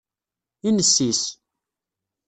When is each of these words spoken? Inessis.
Inessis. 0.71 1.19